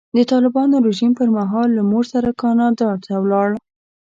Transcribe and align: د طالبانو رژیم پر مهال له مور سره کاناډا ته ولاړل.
د 0.17 0.19
طالبانو 0.31 0.75
رژیم 0.87 1.11
پر 1.19 1.29
مهال 1.37 1.69
له 1.77 1.83
مور 1.91 2.05
سره 2.13 2.29
کاناډا 2.41 2.91
ته 3.03 3.13
ولاړل. 3.23 3.59